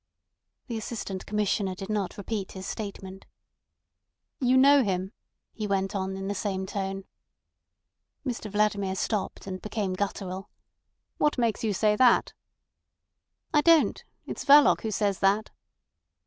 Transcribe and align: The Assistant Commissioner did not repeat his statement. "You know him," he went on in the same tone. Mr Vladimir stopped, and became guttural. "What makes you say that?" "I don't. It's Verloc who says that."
The 0.65 0.79
Assistant 0.79 1.27
Commissioner 1.27 1.75
did 1.75 1.87
not 1.87 2.17
repeat 2.17 2.53
his 2.53 2.65
statement. 2.65 3.27
"You 4.39 4.57
know 4.57 4.81
him," 4.81 5.13
he 5.53 5.67
went 5.67 5.93
on 5.95 6.17
in 6.17 6.27
the 6.27 6.33
same 6.33 6.65
tone. 6.65 7.03
Mr 8.25 8.49
Vladimir 8.51 8.95
stopped, 8.95 9.45
and 9.45 9.61
became 9.61 9.93
guttural. 9.93 10.49
"What 11.19 11.37
makes 11.37 11.63
you 11.63 11.71
say 11.71 11.95
that?" 11.97 12.33
"I 13.53 13.61
don't. 13.61 14.03
It's 14.25 14.43
Verloc 14.43 14.81
who 14.81 14.89
says 14.89 15.19
that." 15.19 15.51